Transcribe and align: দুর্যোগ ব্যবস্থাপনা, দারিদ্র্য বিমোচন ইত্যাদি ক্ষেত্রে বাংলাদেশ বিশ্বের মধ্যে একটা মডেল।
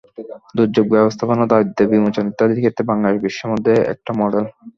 দুর্যোগ 0.57 0.85
ব্যবস্থাপনা, 0.95 1.43
দারিদ্র্য 1.51 1.89
বিমোচন 1.91 2.25
ইত্যাদি 2.27 2.53
ক্ষেত্রে 2.57 2.83
বাংলাদেশ 2.91 3.19
বিশ্বের 3.25 3.51
মধ্যে 3.51 3.73
একটা 3.93 4.11
মডেল। 4.21 4.45